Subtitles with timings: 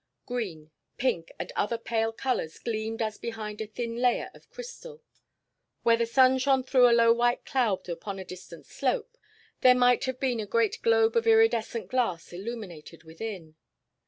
[0.25, 5.03] Green, pink, and other pale colors gleamed as behind a thin layer of crystal.
[5.83, 9.15] Where the sun shone through a low white cloud upon a distant slope
[9.59, 13.57] there might have been a great globe of iridescent glass illuminated within.